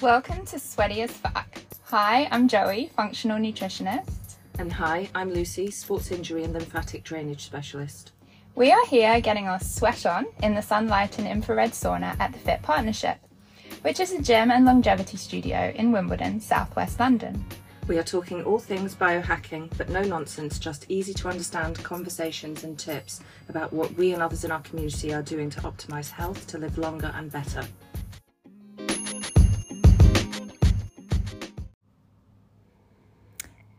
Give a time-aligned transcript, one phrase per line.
[0.00, 1.60] Welcome to Sweaty as Fuck.
[1.82, 4.36] Hi, I'm Joey, functional nutritionist.
[4.58, 8.12] And hi, I'm Lucy, sports injury and lymphatic drainage specialist.
[8.54, 12.38] We are here getting our sweat on in the sunlight and infrared sauna at the
[12.38, 13.18] Fit Partnership,
[13.82, 17.44] which is a gym and longevity studio in Wimbledon, southwest London.
[17.86, 22.78] We are talking all things biohacking, but no nonsense, just easy to understand conversations and
[22.78, 26.56] tips about what we and others in our community are doing to optimise health to
[26.56, 27.66] live longer and better.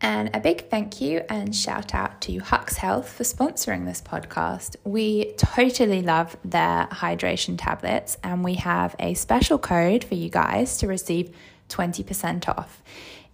[0.04, 4.74] And a big thank you and shout out to Hux Health for sponsoring this podcast.
[4.82, 10.78] We totally love their hydration tablets, and we have a special code for you guys
[10.78, 11.30] to receive
[11.68, 12.82] 20% off.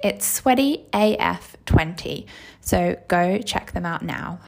[0.04, 2.26] It's Sweaty AF20.
[2.60, 4.40] So go check them out now.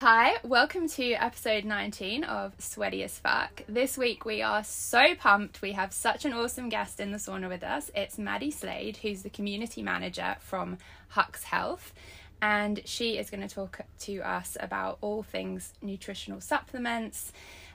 [0.00, 3.64] Hi, welcome to episode 19 of Sweaty as Fuck.
[3.68, 5.60] This week we are so pumped.
[5.60, 7.90] We have such an awesome guest in the sauna with us.
[7.96, 10.78] It's Maddy Slade, who's the community manager from
[11.16, 11.92] Hux Health.
[12.40, 17.32] And she is going to talk to us about all things nutritional supplements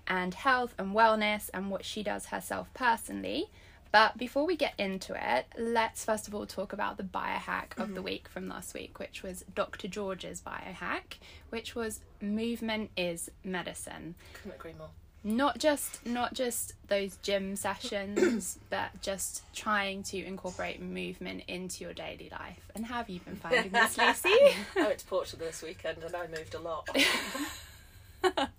[0.07, 3.49] and health and wellness and what she does herself personally.
[3.93, 7.89] But before we get into it, let's first of all talk about the biohack of
[7.89, 8.03] the mm-hmm.
[8.03, 9.87] week from last week, which was Dr.
[9.87, 11.19] George's biohack,
[11.51, 14.15] which was movement is medicine.
[14.33, 14.89] Couldn't agree more.
[15.23, 21.93] Not just not just those gym sessions, but just trying to incorporate movement into your
[21.93, 22.71] daily life.
[22.73, 24.29] And how have you been finding this, Lucy?
[24.75, 26.89] I went to Portugal this weekend and I moved a lot.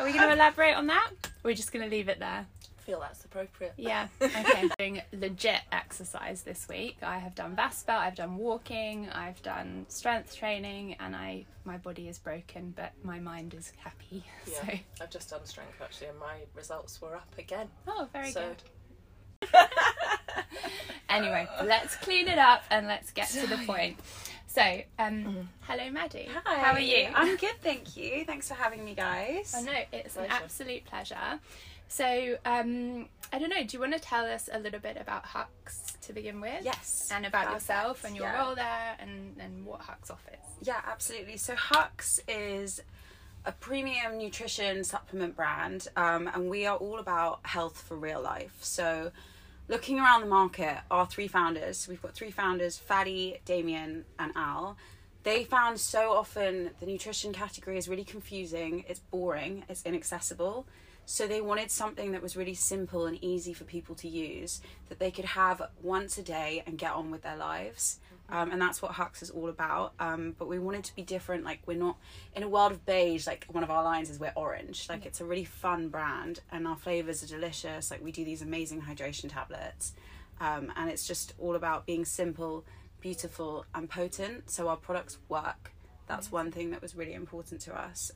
[0.00, 1.10] Are we going to elaborate on that?
[1.22, 2.46] Or are we just going to leave it there?
[2.84, 3.74] Feel that's appropriate.
[3.76, 4.08] Yeah.
[4.20, 4.68] Okay.
[4.78, 6.98] doing legit exercise this week.
[7.02, 12.08] I have done Vasper, I've done walking, I've done strength training, and I my body
[12.08, 14.24] is broken, but my mind is happy.
[14.46, 14.60] Yeah.
[14.60, 14.78] So.
[15.02, 17.68] I've just done strength actually, and my results were up again.
[17.86, 18.50] Oh, very so.
[19.40, 19.50] good.
[21.08, 23.98] anyway, let's clean it up and let's get to the point.
[24.46, 24.62] So,
[25.00, 25.46] um, mm.
[25.62, 26.28] hello, Maddy.
[26.44, 26.58] Hi.
[26.60, 27.08] How are you?
[27.12, 28.24] I'm good, thank you.
[28.24, 29.52] Thanks for having me, guys.
[29.56, 30.26] I know it's pleasure.
[30.26, 31.40] an absolute pleasure.
[31.88, 35.24] So, um, I don't know, do you want to tell us a little bit about
[35.24, 36.64] Hux to begin with?
[36.64, 37.08] Yes.
[37.12, 37.62] And about perfect.
[37.62, 38.44] yourself and your yeah.
[38.44, 40.38] role there and, and what Hux offers?
[40.62, 41.36] Yeah, absolutely.
[41.36, 42.82] So, Hux is
[43.44, 48.56] a premium nutrition supplement brand, um, and we are all about health for real life.
[48.60, 49.12] So,
[49.68, 54.76] looking around the market, our three founders, we've got three founders Fadi, Damien, and Al.
[55.24, 60.66] They found so often the nutrition category is really confusing, it's boring, it's inaccessible.
[61.06, 64.98] So they wanted something that was really simple and easy for people to use that
[64.98, 68.00] they could have once a day and get on with their lives.
[68.30, 68.36] Mm-hmm.
[68.36, 69.92] Um, and that's what Hux is all about.
[70.00, 71.44] Um, but we wanted to be different.
[71.44, 71.98] Like we're not
[72.34, 73.26] in a world of beige.
[73.26, 74.88] Like one of our lines is we're orange.
[74.88, 77.90] Like it's a really fun brand, and our flavors are delicious.
[77.90, 79.92] Like we do these amazing hydration tablets,
[80.40, 82.64] um, and it's just all about being simple,
[83.00, 84.50] beautiful, and potent.
[84.50, 85.72] So our products work.
[86.06, 88.10] That's one thing that was really important to us.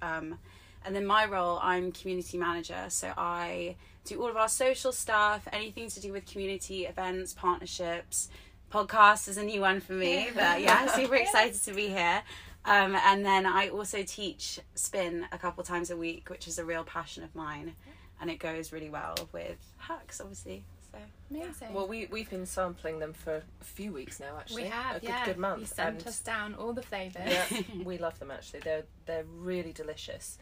[0.85, 2.87] And then my role, I'm community manager.
[2.89, 8.29] So I do all of our social stuff, anything to do with community events, partnerships.
[8.73, 12.23] Podcast is a new one for me, but yeah, super excited to be here.
[12.65, 16.65] Um, and then I also teach spin a couple times a week, which is a
[16.65, 17.75] real passion of mine,
[18.21, 19.57] and it goes really well with
[19.89, 20.65] Hux, obviously.
[20.93, 20.99] So
[21.31, 21.73] amazing.
[21.73, 24.37] Well, we we've been sampling them for a few weeks now.
[24.39, 25.03] Actually, we have.
[25.03, 25.25] a yeah.
[25.25, 25.61] good, good month.
[25.61, 27.23] You sent us down all the flavors.
[27.27, 27.45] Yeah,
[27.85, 28.31] we love them.
[28.31, 30.39] Actually, they're they're really delicious.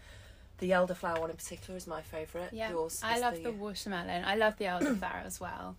[0.58, 2.52] The elderflower one in particular is my favourite.
[2.52, 3.42] Yeah, Yours I love the...
[3.42, 4.24] the watermelon.
[4.24, 5.76] I love the elderflower as well.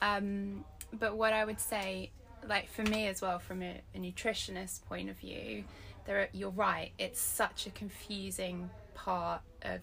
[0.00, 2.10] Um, but what I would say,
[2.48, 5.64] like for me as well, from a, a nutritionist point of view,
[6.06, 6.92] there are, you're right.
[6.98, 9.80] It's such a confusing part of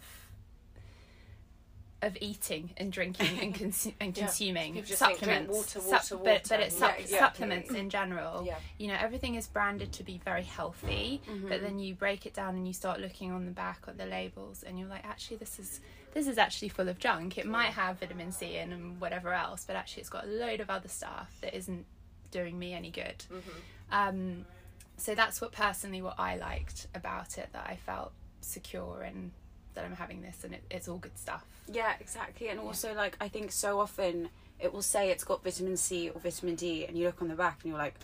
[2.02, 4.84] of eating and drinking and, consu- and consuming yeah.
[4.86, 6.40] supplements, water, water, water.
[6.40, 8.44] but but it's yeah, su- supplements in general.
[8.46, 8.58] Yeah.
[8.78, 11.48] You know, everything is branded to be very healthy, mm-hmm.
[11.48, 14.06] but then you break it down and you start looking on the back of the
[14.06, 15.80] labels, and you're like, actually, this is
[16.14, 17.38] this is actually full of junk.
[17.38, 20.60] It might have vitamin C in and whatever else, but actually, it's got a load
[20.60, 21.86] of other stuff that isn't
[22.32, 23.24] doing me any good.
[23.32, 23.50] Mm-hmm.
[23.92, 24.46] Um,
[24.98, 28.12] so that's what personally what I liked about it that I felt
[28.42, 29.32] secure and
[29.74, 31.46] that I'm having this and it, it's all good stuff.
[31.72, 32.50] Yeah, exactly.
[32.50, 34.30] And also, like, I think so often
[34.60, 37.36] it will say it's got vitamin C or vitamin D, and you look on the
[37.36, 37.96] back and you're like,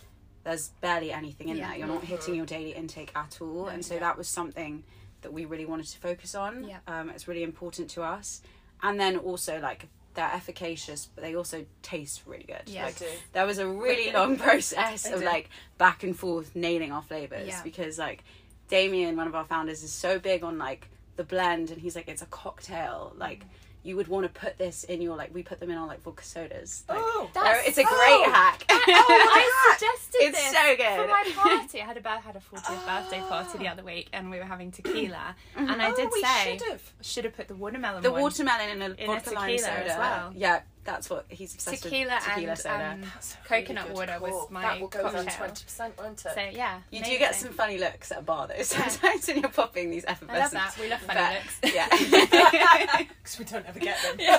[0.44, 1.68] there's barely anything in yeah.
[1.68, 1.78] there.
[1.78, 3.64] You're not hitting your daily intake at all.
[3.64, 4.00] No, and so yeah.
[4.00, 4.82] that was something
[5.22, 6.64] that we really wanted to focus on.
[6.64, 6.78] Yeah.
[6.86, 8.40] Um, it's really important to us.
[8.82, 12.62] And then also, like, they're efficacious, but they also taste really good.
[12.66, 13.06] Yeah, like, do.
[13.32, 15.48] There was a really long process of like
[15.78, 17.62] back and forth nailing our flavors yeah.
[17.62, 18.24] because like
[18.68, 20.88] Damien, one of our founders, is so big on like
[21.18, 23.44] the blend and he's like it's a cocktail like
[23.84, 26.02] you would want to put this in your like we put them in our like
[26.02, 26.84] vodka sodas.
[26.88, 27.94] Like, Oh, That's- it's a great
[28.26, 28.64] oh, hack.
[28.68, 30.96] I oh, suggested It's this so good.
[31.00, 31.80] for my party.
[31.80, 34.72] I had about had a 40th birthday party the other week, and we were having
[34.72, 35.34] tequila.
[35.56, 35.70] Mm-hmm.
[35.70, 36.58] And I Oh, did we say
[37.02, 37.36] should've.
[37.36, 40.32] put the watermelon the watermelon in a In a vodka lime tequila soda as well.
[40.36, 42.24] Yeah, that's what he's obsessed tequila, with.
[42.24, 42.90] Tequila and soda.
[42.94, 44.48] um, That's coconut really water good was call.
[44.50, 45.24] my That will go cocktail.
[45.24, 46.34] down twenty percent, won't it?
[46.34, 48.62] So yeah, you do get some funny looks at a bar though.
[48.62, 50.52] Sometimes when you're popping these I love effervescent.
[50.52, 50.78] that.
[50.80, 51.74] We love funny but- looks.
[51.74, 53.04] Yeah.
[53.22, 54.38] Because we don't ever get them.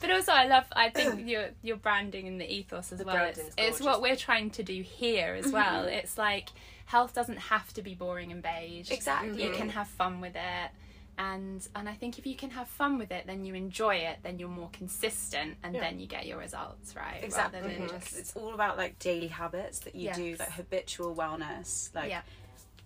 [0.00, 0.64] But also, I love.
[0.74, 3.24] I think your your branding and the ethos as The well.
[3.26, 5.82] It's, it's what we're trying to do here as well.
[5.84, 5.88] Mm-hmm.
[5.94, 6.48] It's like
[6.86, 8.90] health doesn't have to be boring and beige.
[8.90, 9.42] Exactly.
[9.42, 10.70] You can have fun with it.
[11.20, 14.20] And and I think if you can have fun with it, then you enjoy it,
[14.22, 15.82] then you're more consistent, and Yeah.
[15.82, 17.22] then you get your results right.
[17.22, 17.60] Exactly.
[17.60, 21.14] Rather than It's- just It's all about like daily habits that you do, like habitual
[21.14, 21.94] wellness.
[21.94, 22.22] Like Yeah.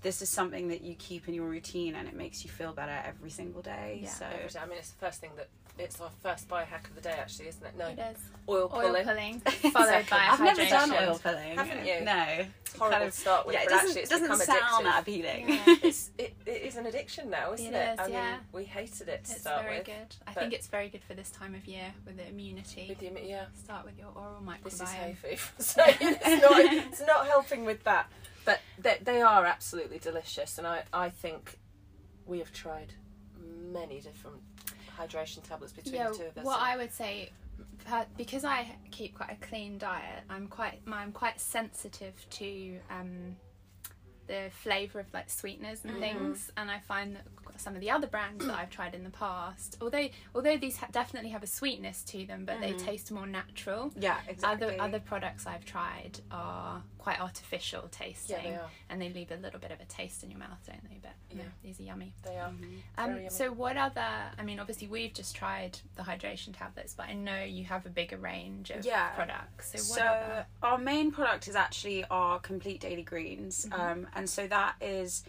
[0.05, 2.97] This is something that you keep in your routine and it makes you feel better
[3.05, 4.01] every single day.
[4.03, 4.09] Yeah.
[4.11, 4.61] So Every day.
[4.63, 7.49] I mean, it's the first thing that it's our first biohack of the day, actually,
[7.49, 7.77] isn't it?
[7.77, 8.19] No, it is
[8.49, 9.41] oil pulling, oil pulling.
[9.41, 9.41] pulling
[9.73, 10.11] followed Exactly.
[10.11, 11.57] by I've never done oil pulling.
[11.57, 12.01] Haven't you?
[12.05, 12.27] No.
[12.61, 14.41] It's horrible Kind of- to start with, yeah, it but doesn't, actually, it's doesn't become
[14.41, 14.83] sound addictive.
[14.85, 15.49] that appealing.
[15.49, 15.63] Yeah.
[15.83, 17.93] it's, it, it is an addiction now, isn't It it?
[17.95, 18.37] is, I mean, yeah.
[18.53, 19.87] we hated it to It's start very with.
[19.87, 20.17] good.
[20.29, 22.87] I think it's very good for this time of year with the immunity.
[22.89, 24.63] With the, yeah, Start with your oral microbiome.
[24.65, 25.43] this is hay fever.
[25.59, 28.07] So it's not, it's not helping with that.
[28.45, 31.59] But they, they are absolutely delicious, and I, I think
[32.27, 32.93] we have tried
[33.73, 34.41] many different
[34.99, 36.45] hydration tablets between yeah, the two of us.
[36.45, 37.31] what I would say,
[38.17, 43.37] because I keep quite a clean diet, I'm quite I'm quite sensitive to um,
[44.27, 48.07] the flavour of like sweeteners and things, and I find that some of the other
[48.07, 52.03] brands that I've tried in the past, although although these ha- definitely have a sweetness
[52.05, 53.93] to them, but they taste more natural.
[53.99, 54.67] yeah, exactly.
[54.79, 58.71] Other other products I've tried are quite artificial tasting, Yeah, they are.
[58.89, 60.99] and they leave a little bit of a taste in your mouth, don't they?
[61.03, 61.49] But yeah, Yeah.
[61.63, 62.15] these are yummy.
[62.23, 62.47] they are.
[62.97, 63.29] Um, yummy.
[63.31, 64.01] so what other?
[64.39, 67.91] I mean, obviously we've just tried the hydration tablets, but I know you have a
[67.91, 69.11] bigger range of Yeah.
[69.11, 69.73] products.
[69.73, 70.47] So what So other?
[70.63, 73.81] our main product is actually our complete daily greens, Mm-hmm.
[73.81, 75.25] um, and so that is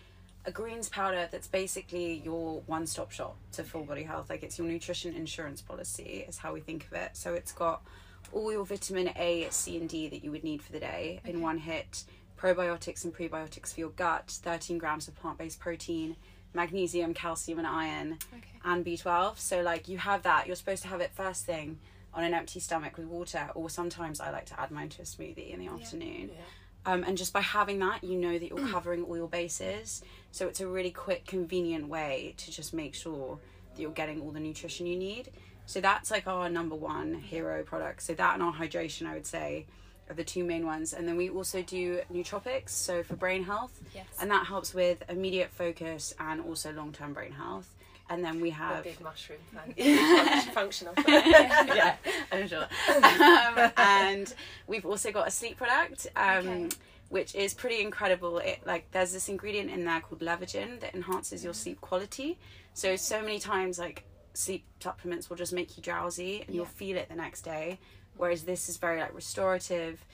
[0.45, 4.30] a greens powder that's basically your one-stop shop to full body health.
[4.30, 7.12] Like it's your nutrition insurance policy is how we think of it.
[7.13, 7.83] So it's got
[8.31, 11.42] all your vitamin A, C, and D that you would need for the day in
[11.42, 12.03] one hit.
[12.38, 14.30] Probiotics and prebiotics for your gut.
[14.44, 16.15] Thirteen grams of plant-based protein,
[16.53, 18.59] magnesium, calcium, and iron Okay.
[18.63, 19.39] and B12.
[19.39, 20.45] So like you have that.
[20.45, 21.80] You're supposed to have it first thing
[22.13, 25.06] on an empty stomach with water, or sometimes I like to add mine to a
[25.06, 26.30] smoothie in the afternoon.
[26.33, 26.42] Yeah.
[26.86, 30.04] Um, and just by having that, you know that you're covering all your bases.
[30.32, 33.40] So it's a really quick, convenient way to just make sure
[33.76, 35.30] that you're getting all the nutrition you need.
[35.66, 38.04] So that's like our number one hero product.
[38.04, 39.66] So that and our hydration, I would say,
[40.10, 40.94] are the two main ones.
[40.94, 44.06] And then we also do nootropics, so for brain health, Yes.
[44.22, 47.68] and that helps with immediate focus and also long-term brain health.
[48.10, 50.42] And then we A have big mushroom fan.
[50.54, 50.94] Functional.
[51.07, 51.96] yeah,
[52.31, 52.68] I'm sure.
[53.02, 54.34] Um, and
[54.68, 56.69] we've also got a sleep product, um, Okay.
[57.10, 58.38] which is pretty incredible.
[58.38, 62.38] It like there's this ingredient in there called Levagen that enhances your sleep quality.
[62.74, 64.04] So so many times like
[64.34, 67.80] sleep supplements will just make you drowsy and you'll feel it the next day,
[68.18, 70.06] whereas this is very like restorative.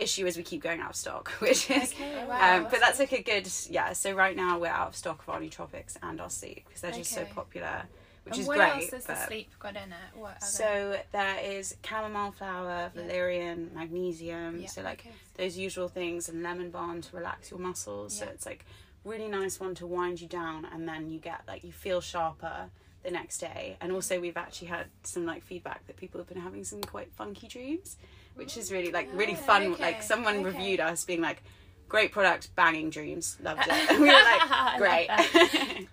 [0.00, 2.98] Issue is we keep going out of stock, which is Okay, wow, um, but that's
[2.98, 3.92] like a good yeah.
[3.92, 6.92] So right now we're out of stock of our nootropics and our sleep because they're
[6.92, 7.84] just so popular,
[8.24, 8.70] which and is what great.
[8.72, 10.14] else has the sleep got in it?
[10.18, 10.46] What other?
[10.46, 13.02] so there is chamomile flower, Yeah.
[13.02, 14.60] valerian, magnesium.
[14.60, 15.14] Yeah, So like okay.
[15.36, 18.16] those usual things, and lemon balm to relax your muscles.
[18.18, 18.64] So it's like
[19.04, 22.70] really nice one to wind you down, and then you get like you feel sharper
[23.02, 23.76] the next day.
[23.80, 27.10] And also we've actually had some like feedback that people have been having some quite
[27.12, 27.96] funky dreams,
[28.40, 29.62] which is really like really Oh, fun.
[29.74, 30.44] okay, Like someone okay.
[30.44, 31.42] reviewed us being like.
[31.98, 33.68] Great product, banging dreams, loved it.
[33.90, 35.08] And we were like, I love great.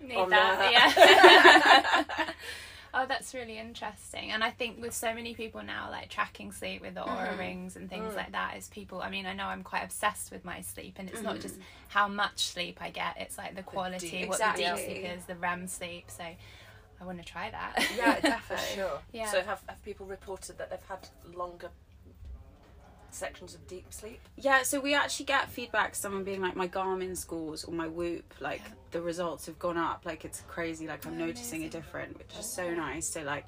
[0.00, 2.24] Need that, yeah.
[2.94, 4.30] oh, that's really interesting.
[4.30, 7.38] And I think with so many people now, like tracking sleep with the Oura Mm-hmm.
[7.40, 9.02] rings and things like that, is people.
[9.02, 11.42] I mean, I know I'm quite obsessed with my sleep, and it's not Mm-hmm.
[11.42, 11.56] just
[11.88, 15.24] how much sleep I get; it's like the quality, deep- what the deep sleep is,
[15.24, 16.12] the REM sleep.
[16.12, 17.84] So, I want to try that.
[17.96, 18.66] yeah, For definitely.
[18.76, 19.00] sure.
[19.12, 19.32] Yeah.
[19.32, 21.70] So have, have people reported that they've had longer
[23.10, 24.20] sections of deep sleep?
[24.36, 25.94] Yeah, so we actually get feedback.
[25.94, 28.72] Someone being like, my Garmin scores or my Whoop, like Yeah.
[28.92, 30.02] the results have gone up.
[30.04, 30.86] Like it's crazy.
[30.86, 31.80] Like I'm Oh, noticing a amazing.
[31.80, 33.08] different, which is so nice.
[33.08, 33.46] So like,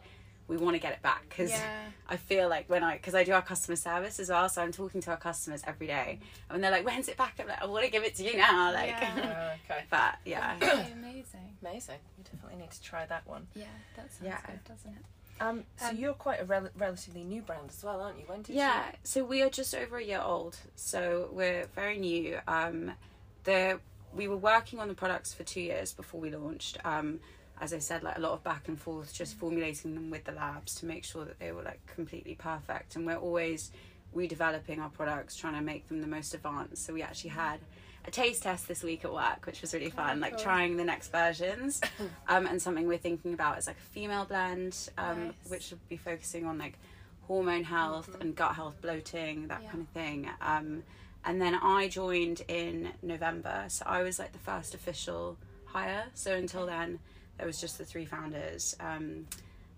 [0.49, 1.69] we want to get it back because Yeah.
[2.09, 4.73] I feel like when I because I do our customer service as well, so I'm
[4.73, 7.67] talking to our customers every day, and they're like, "When's it back?" I'm like, "I
[7.67, 9.55] want to give it to you now." Like, Yeah.
[9.71, 9.85] okay.
[9.91, 10.57] but yeah,
[10.93, 11.57] amazing.
[11.63, 11.99] Amazing.
[12.19, 13.47] We definitely need to try that one.
[13.55, 14.41] Yeah, that sounds Yeah.
[14.45, 15.05] good, doesn't it?
[15.41, 18.25] Um, so Um, you're quite a rel- relatively new brand as well, aren't you?
[18.27, 18.93] When did yeah.
[19.03, 22.39] So we are just over a year old, so we're very new.
[22.47, 22.93] Um,
[23.45, 23.81] the
[24.13, 26.79] we were working on the products for two years before we launched.
[26.85, 27.21] Um,
[27.61, 30.33] as I said, like a lot of back and forth, just formulating them with the
[30.33, 32.97] labs to make sure that they were like completely perfect.
[32.97, 33.71] And we're always
[34.17, 36.85] redeveloping our products, trying to make them the most advanced.
[36.85, 37.61] So we actually had
[38.11, 40.43] a taste test this week at work, which was really fun, like cool.
[40.43, 41.81] trying the next versions.
[42.29, 45.35] um, and something we're thinking about is like a female blend, um, Nice.
[45.49, 46.75] which would be focusing on like
[47.29, 49.71] hormone health and gut health, bloating, that Yeah.
[49.71, 50.29] kind of thing.
[50.41, 50.83] Um,
[51.25, 55.37] and then I joined in November, so I was like the first official
[55.67, 56.07] hire.
[56.15, 56.99] So until then,
[57.39, 58.75] there was just the three founders.
[58.81, 59.27] Um,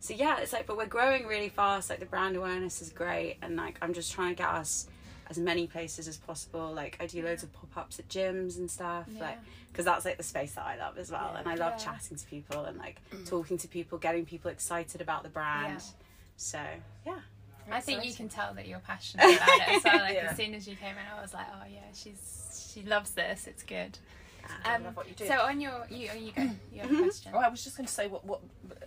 [0.00, 1.90] so yeah, it's like, but we're growing really fast.
[1.90, 4.86] Like the brand awareness is great, and like I'm just trying to get us
[5.32, 6.72] as many places as possible.
[6.72, 9.06] Like I do loads of pop ups at gyms and stuff.
[9.12, 9.20] Yeah.
[9.22, 9.38] Like
[9.70, 11.38] because that's like the space that I love as well, Yeah.
[11.40, 11.84] and I love Yeah.
[11.92, 12.96] chatting to people and like
[13.26, 15.74] talking to people, getting people excited about the brand.
[15.78, 16.04] Yeah.
[16.36, 16.60] So
[17.06, 17.18] yeah.
[17.70, 19.98] I think you can tell that you're passionate about it as well.
[19.98, 20.28] Like Yeah.
[20.30, 23.46] as soon as you came in, I was like, oh yeah, she's she loves this.
[23.46, 23.98] It's good.
[24.64, 25.26] I Um, what you do.
[25.26, 26.42] so on your you oh, you go.
[26.72, 26.94] You have Mm-hmm.
[26.96, 27.32] a question.
[27.34, 28.40] Oh, I was just going to say what what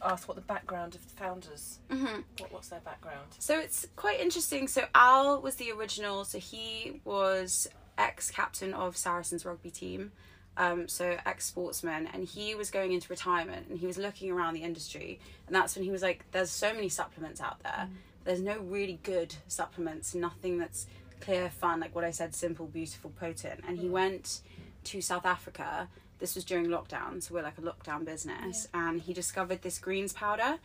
[0.03, 1.79] ask what the background of the founders.
[1.89, 2.21] Mm-hmm.
[2.39, 3.27] What, what's their background?
[3.39, 4.67] So it's quite interesting.
[4.67, 6.25] So Al was the original.
[6.25, 10.11] So he was ex captain of Saracens rugby team.
[10.57, 14.53] Um, so ex sportsman, and he was going into retirement, and he was looking around
[14.53, 17.89] the industry, and that's when he was like, "There's so many supplements out there.
[18.23, 20.15] There's no really good supplements.
[20.15, 20.87] Nothing that's
[21.19, 24.39] clear, fun, like what I said, simple, beautiful, potent." And he went
[24.85, 25.89] to South Africa.
[26.19, 30.13] This was during lockdown, so we're like a lockdown business, and he discovered this greens
[30.13, 30.59] powder,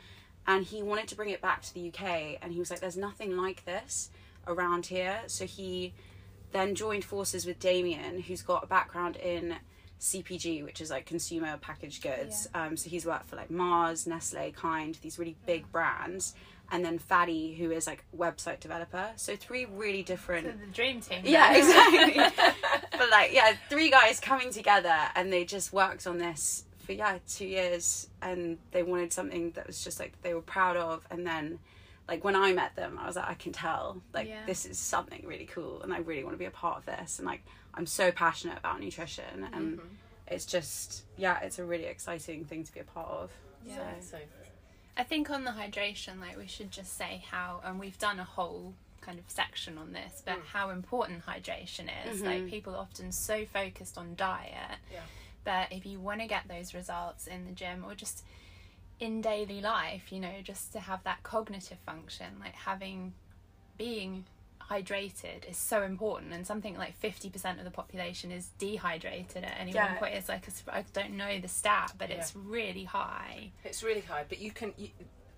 [0.46, 2.96] and he wanted to bring it back to the UK and he was like there's
[2.96, 4.10] nothing like this
[4.46, 5.92] around here so he
[6.52, 9.56] then joined forces with Damien who's got a background in
[10.00, 14.50] CPG which is like consumer packaged goods um, so he's worked for like Mars Nestle
[14.52, 16.34] Kind these really big brands
[16.72, 21.00] and then Fadi who is like website developer so three really different So the dream
[21.00, 21.20] team.
[21.24, 22.44] yeah, exactly.
[23.00, 27.18] But like, yeah, three guys coming together and they just worked on this for yeah
[27.28, 31.04] two years, and they wanted something that was just like they were proud of.
[31.10, 31.58] And then,
[32.08, 34.44] like when I met them, I was like, I can tell like Yeah.
[34.46, 37.18] this is something really cool, and I really want to be a part of this.
[37.18, 37.42] And like,
[37.74, 39.86] I'm so passionate about nutrition, and Mm-hmm.
[40.28, 43.30] it's just yeah, it's a really exciting thing to be a part of.
[43.66, 43.76] Yeah.
[44.00, 44.16] So.
[44.16, 44.18] So
[44.96, 48.24] I think on the hydration, like we should just say how, and we've done a
[48.24, 50.44] whole kind of section on this, but mm.
[50.52, 52.22] how important hydration is.
[52.22, 52.48] Like mm-hmm.
[52.48, 55.00] people are often so focused on diet, Yeah.
[55.44, 58.24] but if you want to get those results in the gym or just
[58.98, 63.14] in daily life, you know, just to have that cognitive function, like having
[63.78, 64.24] being
[64.70, 69.72] hydrated is so important and something like 50% of the population is dehydrated at any
[69.72, 69.86] Yeah.
[69.92, 72.16] one point it's like a I don't know the stat but Yeah.
[72.16, 74.72] it's really high it's really high, but you can.
[74.76, 74.90] You,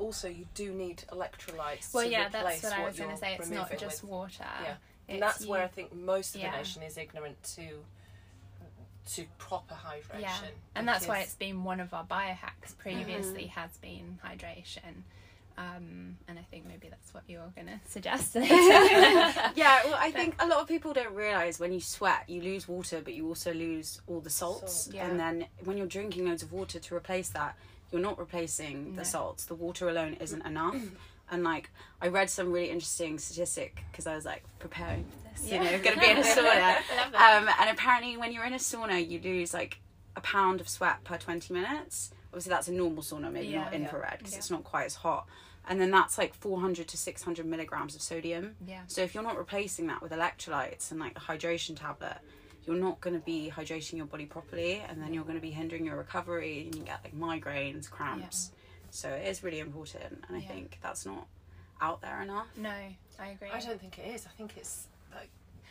[0.02, 1.92] also, you do need electrolytes.
[1.94, 3.36] Well, yeah, that's what I was going to say.
[3.38, 4.44] It's not just with- water.
[4.64, 4.74] Yeah.
[5.08, 6.50] And that's you- where I think most of Yeah.
[6.52, 7.84] the nation is ignorant to
[9.14, 10.20] to proper hydration.
[10.20, 10.38] yeah,
[10.76, 13.60] and that's why it's been one of our biohacks previously Mm-hmm.
[13.60, 15.02] has been hydration.
[15.58, 20.40] Um, and I think maybe that's what you're going to suggest yeah, well, I think
[20.40, 23.52] a lot of people don't realize when you sweat, you lose water, but you also
[23.52, 24.84] lose all the salts.
[24.84, 25.08] Salt, yeah.
[25.08, 27.56] And then when you're drinking loads of water to replace that,
[27.92, 28.96] you're not replacing No.
[29.00, 29.44] the salts.
[29.44, 30.76] The water alone isn't enough.
[31.30, 31.70] and like,
[32.00, 35.64] I read some really interesting statistic because I was like preparing for this, you Yeah.
[35.64, 36.76] know, going to be in a sauna.
[36.96, 37.42] Love that.
[37.42, 39.78] Um, and apparently, when you're in a sauna, you lose like
[40.16, 42.10] a pound of sweat per 20 minutes.
[42.32, 43.64] Obviously, that's a normal sauna, maybe Yeah.
[43.64, 44.38] not infrared because Yeah.
[44.38, 45.26] it's not quite as hot.
[45.68, 48.56] And then that's like 400 to 600 milligrams of sodium.
[48.66, 48.80] yeah.
[48.88, 52.18] So if you're not replacing that with electrolytes and like a hydration tablet,
[52.66, 55.50] you're not going to be hydrating your body properly, and then you're going to be
[55.50, 58.52] hindering your recovery, and you get like migraines, cramps.
[58.90, 60.48] So it is really important, and I Yeah.
[60.48, 61.26] think that's not
[61.80, 62.46] out there enough.
[62.56, 63.48] No, I agree.
[63.50, 64.26] I don't think it is.
[64.26, 65.30] I think it's like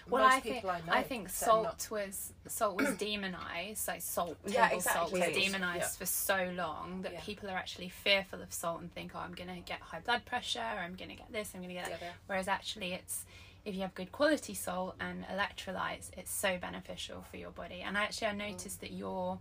[0.09, 0.91] well, most I think people I know.
[0.91, 3.87] I think salt not- was salt was demonized.
[3.87, 5.87] Like salt, Yeah, table salt was demonized Yeah.
[5.99, 7.21] for so long that Yeah.
[7.21, 10.59] people are actually fearful of salt and think, oh, I'm gonna get high blood pressure.
[10.59, 11.51] I'm gonna get this.
[11.53, 12.01] I'm gonna get that.
[12.01, 12.13] Yeah, yeah.
[12.25, 13.25] Whereas actually, it's
[13.63, 17.81] if you have good quality salt and electrolytes, it's so beneficial for your body.
[17.85, 19.39] And actually, I noticed that your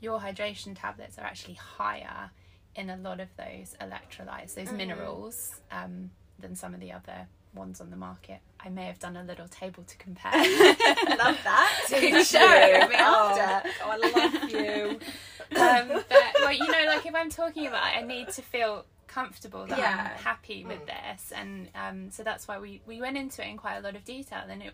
[0.00, 2.30] your hydration tablets are actually higher
[2.74, 7.80] in a lot of those electrolytes, those minerals, um, than some of the other ones
[7.80, 8.40] on the market.
[8.60, 10.32] I may have done a little table to compare.
[10.32, 11.86] Love that.
[11.88, 12.88] Show you?
[12.88, 13.68] me after.
[13.82, 15.00] Oh, I love you.
[15.58, 18.84] um, but well, you know, like if I'm talking about it, I need to feel
[19.06, 20.10] comfortable that Yeah.
[20.14, 23.56] I'm happy with this, and um, so that's why we we went into it in
[23.56, 24.72] quite a lot of detail, and it.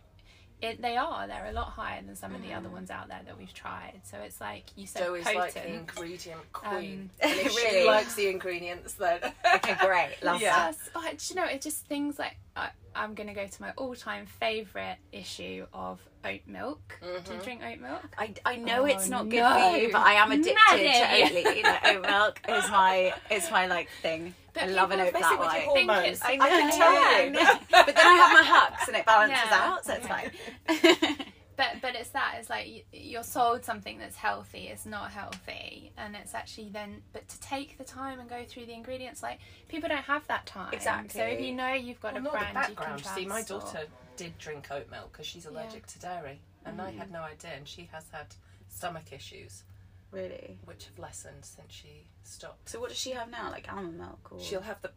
[0.61, 1.27] It, they are.
[1.27, 4.01] They're a lot higher than some of the other ones out there that we've tried.
[4.05, 5.41] So it's like you said, Joe is potent.
[5.41, 7.11] like the ingredient queen.
[7.25, 7.71] Um, and Really?
[7.81, 9.19] she likes the ingredients, then
[9.57, 10.15] Okay, great.
[10.23, 10.55] Love Yeah.
[10.71, 10.77] that.
[10.79, 13.73] Yes, oh, do you know, it just things like I, I'm gonna go to my
[13.77, 16.99] all-time favorite issue of oat milk.
[17.01, 17.43] Do you mm-hmm.
[17.43, 18.15] drink oat milk?
[18.19, 20.85] I, I know Oh, it's not good for you, but I am addicted Maddy.
[20.85, 21.63] to Oatly.
[21.65, 24.35] Like, oat milk is my is my like thing.
[24.55, 26.05] But I love an oat flat white.
[26.05, 27.59] it's- I, I can tell you.
[27.71, 29.73] but then I have my Hux and it balances Yeah.
[29.73, 31.27] out, so it's fine.
[31.63, 34.67] But but it's that it's like you're sold something that's healthy.
[34.67, 37.03] It's not healthy, and it's actually then.
[37.13, 39.39] But to take the time and go through the ingredients, like
[39.69, 40.71] people don't have that time.
[40.73, 41.21] Exactly.
[41.21, 43.03] So if you know you've got Well, a not the brand, you can background.
[43.03, 43.15] trust.
[43.15, 46.91] See, my or- daughter did drink oat milk because she's allergic to dairy, and I
[46.91, 46.99] Mm.
[46.99, 47.53] had no idea.
[47.53, 48.35] And she has had
[48.69, 49.63] stomach issues,
[50.11, 50.59] really.
[50.65, 52.71] which have lessened since she stopped.
[52.71, 53.51] So what does she have now?
[53.53, 54.41] Like almond milk or?
[54.41, 54.91] She'll have the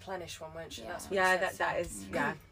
[0.00, 0.82] plenish one, won't she?
[0.82, 0.88] Yeah.
[0.88, 2.34] That's what yeah, it that that is yeah.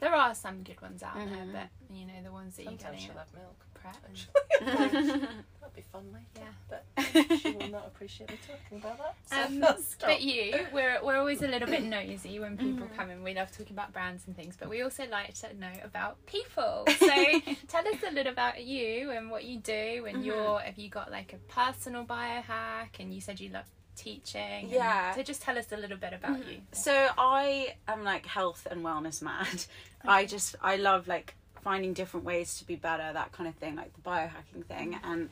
[0.00, 1.30] There are some good ones out Mhm.
[1.52, 3.66] there, but you know the ones that Sometimes you she'll get have milk.
[3.74, 3.96] prep.
[4.06, 4.16] And,
[4.60, 5.20] Actually,
[5.60, 6.46] that'd be fun later.
[6.46, 6.52] Yeah.
[6.68, 9.14] But she will not appreciate me talking about that.
[9.26, 10.08] So Um, stop.
[10.10, 12.94] but you, we're, we're always a little bit nosy when people Mm-hmm.
[12.96, 13.22] come in.
[13.22, 16.86] We love talking about brands and things, but we also like to know about people.
[16.98, 20.06] So tell us a little about you and what you do.
[20.06, 20.22] And Mm-hmm.
[20.24, 22.98] your, have you got like a personal biohack?
[23.00, 23.64] And you said you love
[24.00, 24.68] teaching.
[24.68, 25.14] Yeah.
[25.14, 26.50] So just tell us a little bit about mm-hmm.
[26.50, 26.56] you.
[26.72, 29.64] So I am like health and wellness mad.
[30.04, 33.76] I just I love like finding different ways to be better, that kind of thing,
[33.76, 34.94] like the biohacking thing.
[34.94, 35.12] Mm-hmm.
[35.12, 35.30] And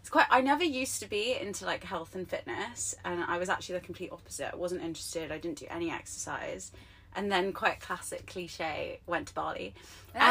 [0.00, 3.48] it's quite I never used to be into like health and fitness and I was
[3.48, 4.50] actually the complete opposite.
[4.52, 6.72] I wasn't interested, I didn't do any exercise.
[7.16, 9.74] And then quite classic cliche, went to Bali.
[10.14, 10.22] And,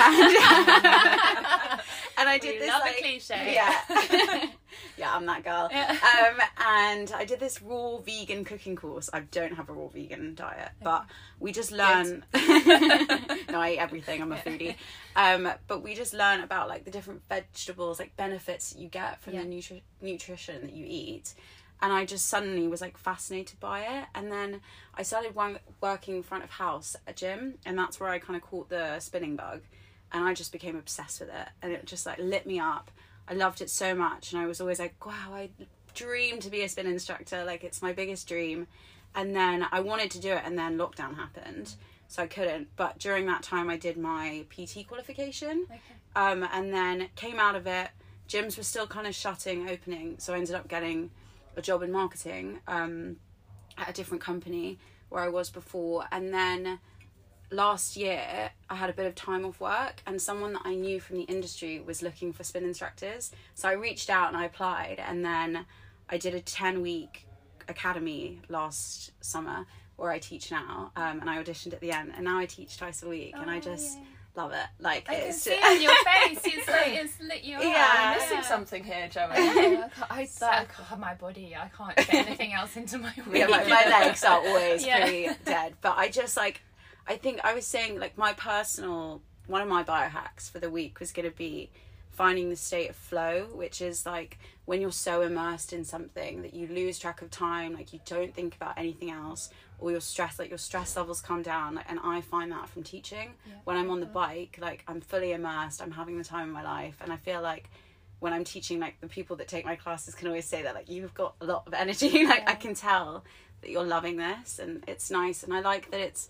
[2.17, 3.53] and I did We this love a cliche.
[3.53, 3.75] Yeah.
[4.97, 5.67] yeah, I'm that girl.
[5.71, 5.91] Yeah.
[5.91, 9.09] Um, and I did this raw vegan cooking course.
[9.11, 11.05] I don't have a raw vegan diet, but
[11.39, 12.23] we just learn.
[12.33, 14.21] no, I eat everything.
[14.21, 14.75] I'm a foodie.
[15.15, 19.33] Um, but we just learn about like the different vegetables, like benefits you get from
[19.33, 19.43] Yeah.
[19.43, 21.33] the nutri- nutrition that you eat.
[21.81, 24.05] And I just suddenly was like fascinated by it.
[24.13, 24.61] And then
[24.95, 28.35] I started one- working front of house at a gym, and that's where I kind
[28.35, 29.61] of caught the spinning bug.
[30.11, 32.91] And I just became obsessed with it, and it just like lit me up.
[33.27, 35.49] I loved it so much, and I was always like, wow, I
[35.93, 37.45] dream to be a spin instructor.
[37.45, 38.67] Like it's my biggest dream.
[39.15, 41.75] And then I wanted to do it, and then lockdown happened,
[42.07, 42.67] so I couldn't.
[42.75, 45.79] But during that time, I did my PT qualification, Okay.
[46.15, 47.89] um, and then came out of it.
[48.27, 51.09] Gyms were still kind of shutting, opening, so I ended up getting
[51.55, 53.17] a job in marketing um,
[53.77, 54.77] at a different company
[55.09, 56.79] where I was before, and then
[57.51, 60.99] last year I had a bit of time off work and someone that I knew
[60.99, 63.31] from the industry was looking for spin instructors.
[63.55, 65.65] So I reached out and I applied and then
[66.07, 67.25] I did a 10 week
[67.67, 72.23] academy last summer where I teach now um, and I auditioned at the end and
[72.23, 74.03] now I teach twice a week and I Oh, just yeah.
[74.39, 74.65] Love it.
[74.79, 76.39] Like I can it's see it on your face.
[76.55, 77.63] It's like it's lit you up.
[77.63, 77.87] Yeah.
[77.93, 79.23] I'm missing something here, Joey.
[79.31, 81.55] I, can't- I, I, can't- my body.
[81.55, 85.01] I can't get anything else into my yeah, my, my legs are always Yeah.
[85.01, 85.73] pretty dead.
[85.81, 86.61] But I just like,
[87.07, 90.99] I think I was saying like my personal one of my biohacks for the week
[90.99, 91.69] was going to be
[92.19, 96.53] finding the state of flow, which is like when you're so immersed in something that
[96.53, 100.37] you lose track of time, like you don't think about anything else, or your stress,
[100.37, 101.75] like your stress levels come down.
[101.75, 103.29] Like, and I find that from teaching
[103.63, 106.61] when I'm on the bike, like I'm fully immersed, I'm having the time of my
[106.61, 107.69] life, and I feel like
[108.19, 110.89] when I'm teaching, like the people that take my classes can always say that like
[110.89, 112.25] you've got a lot of energy.
[112.33, 113.23] like I can tell
[113.61, 116.27] that you're loving this, and it's nice, and I like that it's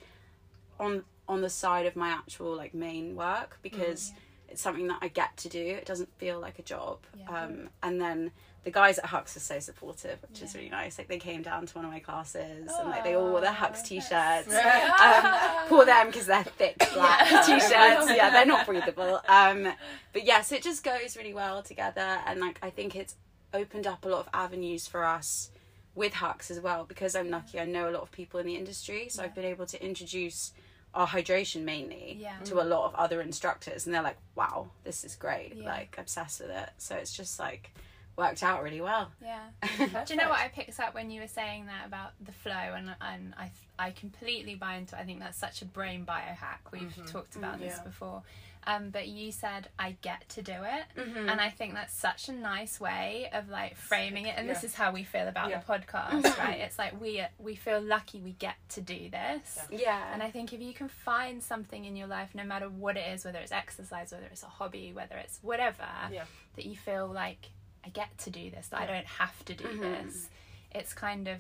[0.80, 4.16] on on the side of my actual like main work because mm,
[4.52, 5.60] it's something that I get to do.
[5.60, 7.00] It doesn't feel like a job.
[7.18, 7.30] Yeah.
[7.44, 8.32] Um, and then
[8.64, 10.98] the guys at Hux are so supportive, which is really nice.
[10.98, 13.54] Like they came down to one of my classes and like they all wore their
[13.54, 14.54] Hux t-shirts.
[14.54, 17.72] um, pour them because they're thick black t-shirts.
[17.74, 19.22] Yeah, they're not breathable.
[19.30, 19.72] Um,
[20.14, 23.16] but yes, it just goes really well together, and like I think it's
[23.54, 25.52] opened up a lot of avenues for us
[25.96, 27.60] with Hux as well because I'm lucky.
[27.60, 30.54] I know a lot of people in the industry, so I've been able to introduce
[30.94, 32.38] our hydration mainly Yeah.
[32.46, 35.68] to a lot of other instructors, and they're like, "Wow, this is great!" Yeah.
[35.68, 36.70] Like obsessed with it.
[36.78, 37.72] So it's just like
[38.18, 39.12] worked out really well.
[39.22, 39.46] Yeah.
[39.78, 42.52] Do you know what I picked up when you were saying that about the flow,
[42.54, 44.96] and and I I completely buy into.
[44.96, 45.00] it.
[45.00, 46.72] I think that's such a brain biohack.
[46.72, 47.06] We've mm-hmm.
[47.06, 47.84] talked about this mm, Yeah.
[47.84, 48.24] before,
[48.72, 52.32] um, but you said I get to do it, and I think that's such a
[52.34, 54.36] nice way of like framing it.
[54.38, 55.60] And this is how we feel about Yeah.
[55.62, 56.60] the podcast, right?
[56.60, 59.60] It's like we we feel lucky we get to do this.
[59.72, 60.14] Yeah.
[60.14, 63.08] And I think if you can find something in your life, no matter what it
[63.14, 66.26] is, whether it's exercise, whether it's a hobby, whether it's whatever, Yeah.
[66.56, 67.50] that you feel like
[67.86, 69.82] I get to do this, that I don't have to do Mm-hmm.
[70.06, 70.30] this.
[70.72, 71.40] It's kind of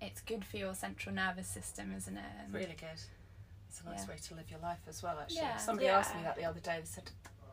[0.00, 2.32] it's good for your central nervous system, isn't it?
[2.44, 3.00] And- Really good.
[3.76, 4.14] It's a nice Yeah.
[4.14, 5.36] way to live your life as well, actually.
[5.36, 5.56] Yeah.
[5.58, 6.78] Somebody asked me that the other day.
[6.80, 7.10] They said,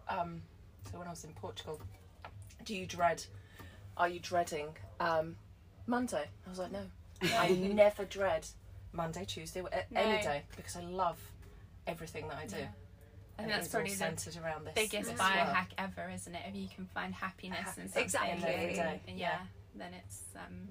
[0.07, 0.41] um,
[0.89, 1.81] so when I was in Portugal,
[2.63, 3.25] do you dread,
[3.97, 4.69] are you dreading
[5.01, 5.35] um,
[5.85, 6.29] Monday?
[6.45, 6.85] I was like, no.
[7.37, 8.47] I never dread
[8.93, 10.21] Monday, Tuesday, or any No.
[10.21, 11.19] day because I love
[11.87, 12.55] everything that I do.
[12.57, 12.61] Yeah.
[13.37, 14.75] I And think that's probably the centered around this.
[14.75, 15.73] biggest this biohack work.
[15.77, 16.41] ever, isn't it?
[16.47, 17.91] If you can find happiness in Happiness.
[18.11, 19.13] something, Exactly.
[19.15, 19.39] Yeah, Yeah.
[19.75, 20.69] then it's um,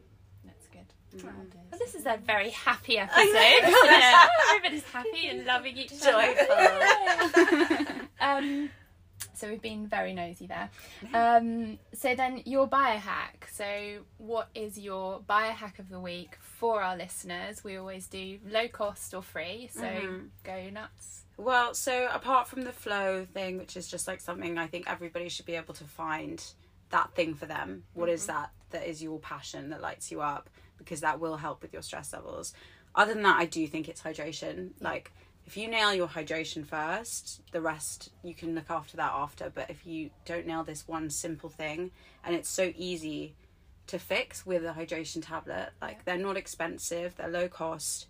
[0.73, 1.23] good.
[1.25, 3.27] Well, this is a very happy episode.
[3.27, 3.75] isn't?
[4.55, 6.35] Everybody's happy and loving each other.
[8.21, 8.71] um,
[9.35, 10.71] so we've been very nosy there.
[11.13, 13.51] Um, so then your biohack.
[13.53, 17.63] So what is your biohack of the week for our listeners?
[17.63, 19.69] We always do low cost or free.
[19.73, 20.29] So Mhm.
[20.45, 21.25] go nuts.
[21.37, 25.29] Well, so apart from the flow thing, which is just like something I think everybody
[25.29, 26.43] should be able to find
[26.91, 27.85] that thing for them.
[27.95, 30.49] What is that that is your passion that lights you up?
[30.85, 32.53] Because that will help with your stress levels.
[32.95, 34.71] Other than that, I do think it's hydration.
[34.81, 35.13] Like,
[35.47, 39.51] if you nail your hydration first, the rest you can look after that after.
[39.51, 41.91] But if you don't nail this one simple thing,
[42.25, 43.35] and it's so easy
[43.89, 48.07] to fix with a hydration tablet, like they're not expensive, they're low cost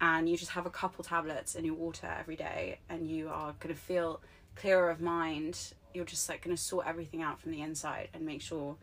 [0.00, 3.54] and you just have a couple tablets in your water every day and you are
[3.60, 4.20] going to feel
[4.54, 8.24] clearer of mind you're just like going to sort everything out from the inside and
[8.24, 8.76] make sure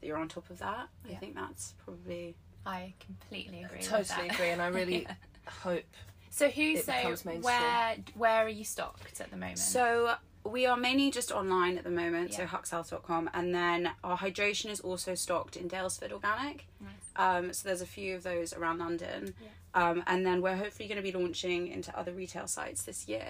[0.00, 2.34] that you're on top of that i think that's probably
[2.66, 3.78] I completely agree.
[3.78, 4.34] with Totally that.
[4.34, 5.14] agree, and I really Yeah.
[5.62, 5.84] hope
[6.30, 6.62] So who?
[6.62, 6.92] it So
[7.40, 7.96] where?
[8.14, 9.58] Where are you stocked at the moment?
[9.58, 10.14] so
[10.46, 12.48] we are mainly just online at the moment so Yeah.
[12.48, 16.90] huxhealth.com and then our hydration is also stocked in Daylesford organic Nice.
[17.16, 19.32] um, so there's a few of those around london
[19.74, 23.24] um, and then we're hopefully going to be launching into other retail sites this year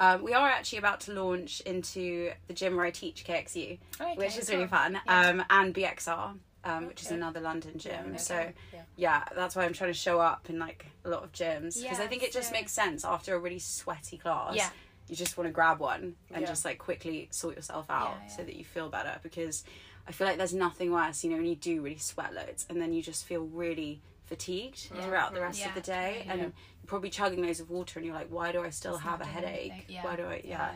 [0.00, 4.14] um, we are actually about to launch into the gym where I teach KXU, Okay,
[4.14, 4.58] which is cool.
[4.58, 5.20] really fun, Yeah.
[5.30, 8.06] um, and BXR, um, which is another London gym.
[8.10, 8.18] okay.
[8.18, 8.82] So Yeah.
[8.96, 12.00] yeah, that's why I'm trying to show up in like a lot of gyms because
[12.00, 14.54] I think it just makes sense after a really sweaty class.
[14.54, 14.70] Yeah.
[15.08, 16.48] You just want to grab one and Yeah.
[16.48, 18.36] just like quickly sort yourself out Yeah, yeah.
[18.36, 19.64] so that you feel better because
[20.06, 22.80] I feel like there's nothing worse, you know, when you do really sweat loads and
[22.80, 25.02] then you just feel really fatigued Yeah.
[25.06, 26.30] throughout the rest Yeah, of the day totally.
[26.30, 26.44] and Yeah.
[26.46, 29.24] you're probably chugging loads of water and you're like, why do I still have a
[29.26, 29.86] headache?
[29.88, 30.04] Yeah.
[30.04, 30.72] Why do I yeah.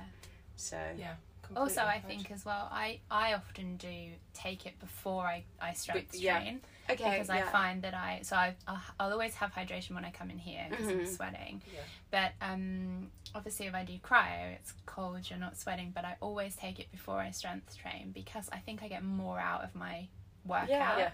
[0.57, 1.15] So Yeah.
[1.57, 6.15] Also, I think as well, I I often do take it before I I strength
[6.19, 6.39] yeah.
[6.41, 6.61] train
[6.91, 7.11] Okay.
[7.11, 10.39] because I find that I so I I'll, always have hydration when I come in
[10.39, 11.17] here because I'm Mhm.
[11.17, 11.63] sweating.
[11.73, 11.81] Yeah.
[12.11, 15.93] But um, obviously, if I do cryo, it's cold, you're not sweating.
[15.95, 19.39] But I always take it before I strength train because I think I get more
[19.39, 20.09] out of my
[20.45, 21.13] workout.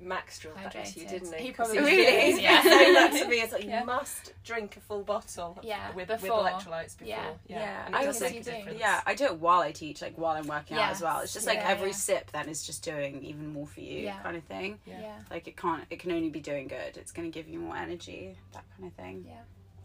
[0.00, 0.06] Yeah.
[0.08, 1.46] Max drilled that into you, didn't he?
[1.46, 2.62] He probably was- did, he yeah.
[2.62, 3.36] was saying that to me.
[3.40, 3.80] It's like Yeah.
[3.80, 5.58] you must drink a full bottle.
[5.62, 6.42] Yeah, with, before.
[6.42, 7.08] with electrolytes before.
[7.08, 7.30] Yeah.
[7.46, 7.86] Yeah.
[7.86, 8.50] and it I does also make a do.
[8.50, 8.80] difference.
[8.80, 11.20] Yeah, I do it while I teach, like while I'm working out as well.
[11.20, 11.94] It's just like Yeah, every yeah.
[11.94, 14.18] sip then is just doing even more for you, Yeah.
[14.20, 14.78] kind of thing.
[14.84, 15.18] yeah, Yeah.
[15.30, 16.96] Like it can't, it can only be doing good.
[16.96, 19.24] It's going to give you more energy, that kind of thing.
[19.26, 19.34] Yeah.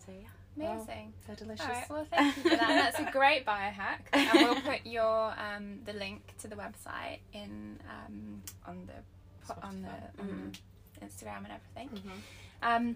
[0.05, 0.73] So yeah.
[0.75, 1.13] amazing.
[1.27, 1.65] They're delicious.
[1.65, 2.93] All right, well, thank you for that.
[2.95, 7.79] That's a great biohack, and we'll put your um, the link to the website in
[7.89, 8.93] um, on the
[9.49, 10.51] po- on the on
[10.99, 11.89] the Instagram and everything.
[11.89, 12.11] Mhm.
[12.61, 12.95] Um,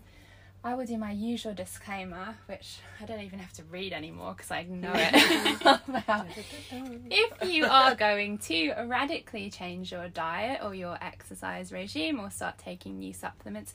[0.66, 4.50] I will do my usual disclaimer, which I don't even have to read anymore because
[4.50, 5.14] I know it.
[7.12, 12.58] if you are going to radically change your diet or your exercise regime or start
[12.60, 13.74] taking new supplements,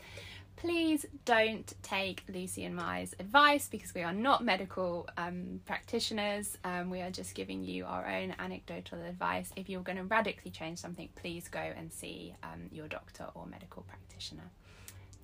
[0.58, 6.58] please don't take Lucy and Mai's advice because we are not medical um, practitioners.
[6.64, 9.50] Um, we are just giving you our own anecdotal advice.
[9.56, 13.46] If you're going to radically change something, please go and see um, your doctor or
[13.46, 14.50] medical practitioner.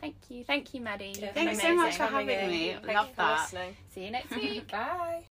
[0.00, 0.44] Thank you.
[0.44, 1.14] Thank you, Maddy.
[1.16, 2.50] Yeah, You've been Thanks so much for having in.
[2.50, 2.76] me.
[2.84, 3.40] Thank Love you for that.
[3.42, 3.76] listening.
[3.92, 4.70] See you next week.
[4.70, 5.24] Bye.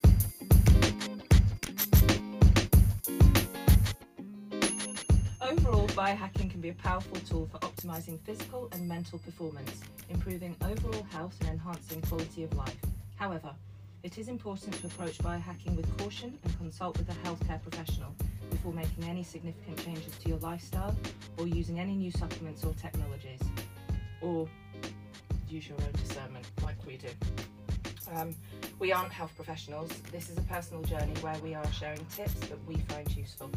[5.51, 11.05] Overall, biohacking can be a powerful tool for optimizing physical and mental performance, improving overall
[11.11, 12.77] health and enhancing quality of life.
[13.17, 13.53] However,
[14.05, 18.15] it is important to approach biohacking with caution and consult with a healthcare professional
[18.49, 20.95] before making any significant changes to your lifestyle
[21.37, 23.41] or using any new supplements or technologies.
[24.21, 24.49] Or
[25.49, 27.09] use your own discernment like we do.
[28.15, 28.37] Um,
[28.79, 29.91] we aren't health professionals.
[30.13, 33.51] This is a personal journey where we are sharing tips that we find useful.